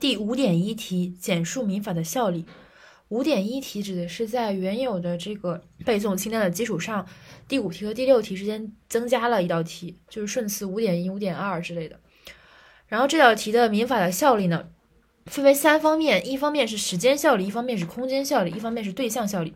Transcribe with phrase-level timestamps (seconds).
[0.00, 2.46] 第五点一题，简述民法的效力。
[3.08, 7.06] 五点一题指的是在原有的这个背诵清单的基础上，
[7.46, 12.00] 第五题和第六题之间增加了一道题，就是顺次五点一、五点二之类的。
[12.86, 14.68] 然后这道题的民法的效力呢，
[15.26, 19.52] 分为三方面：一方面是时间效力，一方面是空间效力，一方面是对象效力。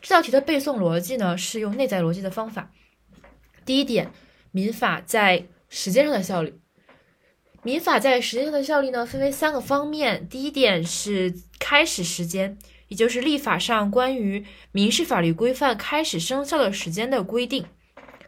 [0.00, 2.70] 这道题的背诵逻辑呢，是用内在逻辑的方法。
[3.64, 4.12] 第一点，
[4.52, 6.54] 民法在时间上的效力。
[7.62, 10.26] 民法在时间上的效力呢，分为三个方面。
[10.30, 12.56] 第一点是开始时间，
[12.88, 17.66] 也就是立法上关于民事法律规范开始生效的时间的规定，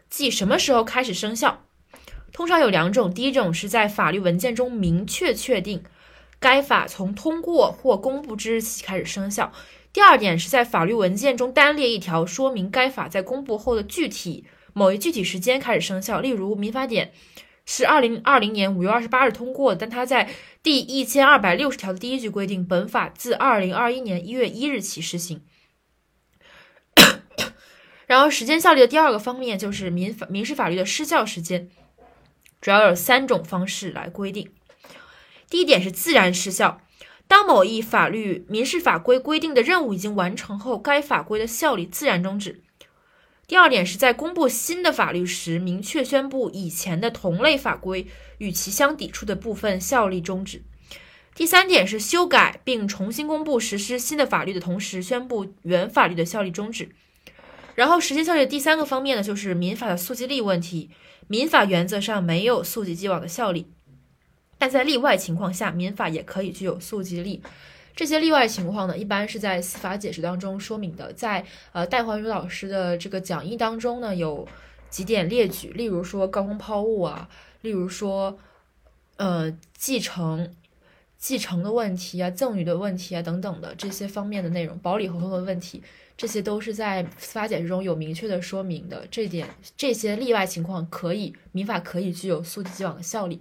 [0.07, 1.63] 即什么时候开始生效。
[2.31, 5.83] 通常有两种，第一种是在法律文件中明确确定
[6.39, 9.51] 该法从通过或公布之日起开始生效；
[9.91, 16.19] 第二点是在法律文件中单列一条，说明该法在公布后的具体某一具体时间开始生效。
[16.19, 17.07] 例如，《民法典》。
[17.65, 20.29] 是二零二零年五月二十八日通过，但它在
[20.61, 25.41] 第一千二百六十条的第一句规定，本法自二零二一年一月一日起施行。
[28.05, 31.69] 然后，时间效力的第二个方面就是民法民事法律的失效时间，
[32.59, 34.51] 主要有三种方式来规定。
[35.49, 36.81] 第一点是自然失效，
[37.27, 42.61] 当某一法律民事法规规定的任务已经完成后，该法规的效力自然终止。
[43.53, 48.07] 第二点是在公布新的法律时，明确宣布以前的同类法规
[48.39, 50.63] 与其相抵触的部分效力终止。
[51.35, 56.89] 第三点是修改并重新公布实施新的法律的同时，宣布原法律的效力终止。
[57.75, 60.89] 然后，时间效力的第三个方面呢，就是民法的溯及力问题。
[61.27, 63.67] 民法原则上没有溯及既往的效力，
[64.57, 67.43] 但在例外情况下，民法也可以具有溯及力。
[67.95, 71.13] 这些例外情况呢，一般是在司法解释当中说明的。
[71.13, 74.47] 在呃戴环宇老师的这个讲义当中呢，有
[74.89, 77.29] 几点列举，例如说高空抛物啊，
[77.61, 78.37] 例如说
[79.17, 80.55] 呃继承
[81.17, 85.81] 继承的问题啊，赠与的问题啊等等的这些方面的内容，保理合同的问题，
[86.17, 89.05] 这些都是在司法解释中有明确的说明的。
[89.11, 93.39] 这点这些例外情况可以民法可以具有溯及既往的效力。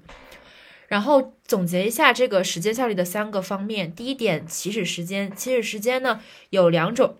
[0.93, 3.95] 然后总结一下这个时间效力的三个方面。
[3.95, 5.35] 第一点，起始时间。
[5.35, 6.21] 起始时间呢
[6.51, 7.17] 有两种，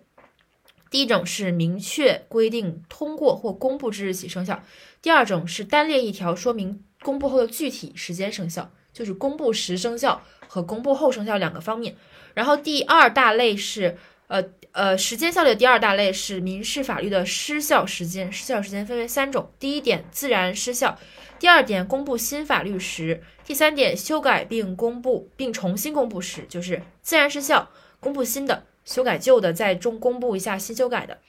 [0.91, 4.57] 第一种是明确规定通过或公布之日起生效；
[5.01, 11.95] 第二种是单列一条说明公布后的具体时间生效，就是公布时生效和公布后生效两个方面。
[12.35, 13.97] 然后第二大类是
[14.33, 18.31] 呃呃时间效力的第二大类是民事法律的失效时间。
[18.31, 20.97] 失效时间分为三种：第一点，自然失效。
[21.37, 31.19] 第二点，公布新法律时；第三点，修改并公布并重新公布时，就是自然失效，公布新的，修改旧的，在中公布一下新修改的。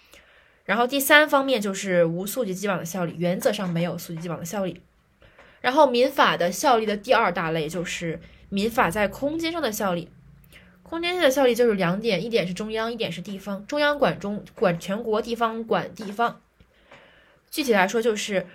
[0.64, 4.80] 然后第三方面就是无溯及既往的效力，原则上没有溯及既往的效力。
[5.60, 10.10] 然后民法的效力的第二大类就是民法在空间上的效力，
[10.94, 13.66] 空间上的效力就是两点，一点是中央，一点是地方。
[13.66, 16.40] 中央管中管全国，地方管地方。
[17.50, 18.46] 具体来说就是。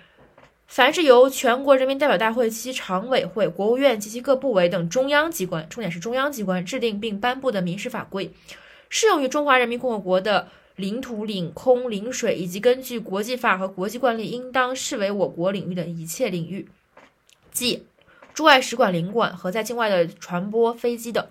[0.66, 8.30] 凡是由全国人民代表大会及其常委会、国务院及其各部委等中央机关（重点是中央机关）制定并颁布的民事法规，
[8.88, 10.46] 适用于中华人民共和国的
[10.76, 16.68] 领土、领空、领水以及根据国际法和国际惯例应当视为我国领域的一切领域，
[17.50, 17.84] 即
[18.32, 21.26] 驻外使馆领馆和在境外的船舶、飞机等。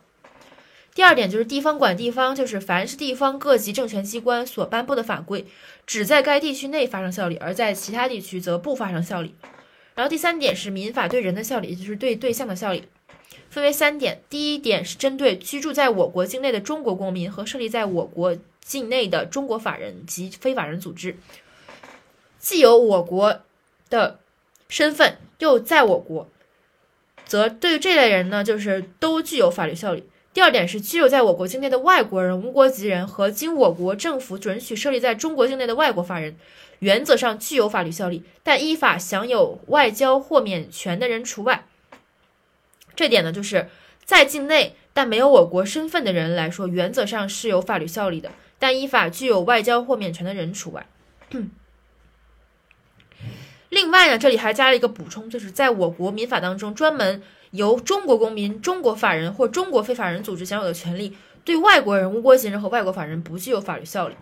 [0.96, 5.46] 第二点就是地方管地方，就是凡是地方各级政权机关所颁布的法规，
[5.86, 9.34] 只在该地区内发生效力，而在其他地区则不发生效力。
[9.96, 12.84] 然后第三点是民法对人的效力，也就是对对象的效力，
[13.50, 14.22] 分为三点。
[14.30, 21.18] 第一点是针对居住在我国境内的中国公民和设立在我国境内的中国法人及非法人组织，
[22.40, 23.42] 既有我国
[23.90, 24.20] 的
[24.68, 26.30] 身份，又在我国，
[27.26, 30.04] 则对于这类人呢，就是都具有法律效力。
[30.32, 36.36] 第二点是居住在我国境内的外国人、无国籍人和经我国政府准许设立在中国境内的外国法人，
[36.80, 41.66] 原则上具有法律效力，但依法享有外交豁免权的人除外。
[42.96, 43.70] 这点呢，就是
[44.06, 50.86] 在境内但没有我国身份的人来说，原则上是有法律效力的，但依法具有外交豁免权的人除外。
[53.70, 57.22] 另外呢，这里还加了一个补充，就是在我国民法当中专门。
[57.52, 64.14] 由中国公民、中国法人或中国非法人组织享有的权利，对外国人、无国籍人和外国法人不具有法律效力。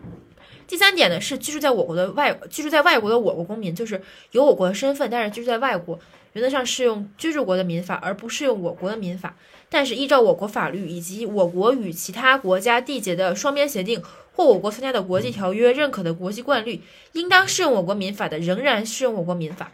[0.67, 5.97] 第三点呢，是居住在我国的外居住在外国的我国公民，就是有我国的身份，但是居住在外国，
[6.33, 9.35] 原则上适用居住国的民法，而不适用我国的民法。
[9.69, 14.03] 但是依照我国法律以及我国与其他国家缔结的双边协定。
[14.33, 19.71] 或我国参加的国际条约认可的国际惯例，应当适用我国民法的，仍然适用我国民法。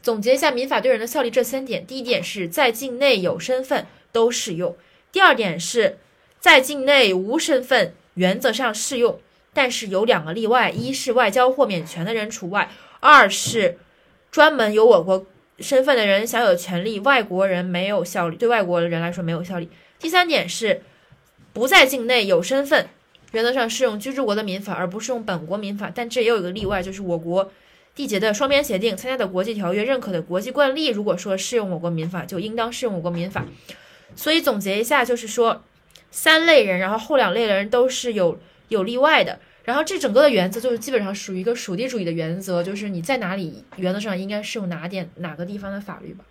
[0.00, 4.76] 总结一下民法对人的效力这三点：第一点是在境内有身份都适用；
[5.10, 5.98] 第二点是
[6.38, 9.18] 在境内无身份，原则上适用，
[9.56, 12.68] 但是有两个例外：一是外交豁免权的人除外；
[13.00, 13.78] 二是
[14.30, 15.24] 专门有我国
[15.58, 19.70] 身份的人享有权利，外国人没有效力，对外国人来说没有效力。
[19.98, 20.82] 第三点是
[21.54, 22.86] 不在境内有身份，
[23.32, 25.90] 原则上适用居住国的民法，而不是用本国民法。
[25.94, 27.50] 但这也有一个例外，就是我国
[27.96, 33.46] 缔结的双边协定、参加的国际条约、认可的国际惯例，如果说适用我国民法，就应当适用我国民法。
[34.14, 35.62] 所以总结一下，就是说
[36.10, 38.38] 三类人，然后后两类人都是有
[38.68, 39.38] 有例外的。
[39.66, 46.24] 然后这整个的原则就是基本上属于一个属地主义的原则，就是你在哪里，原则上应该是用哪点哪个地方的法律吧。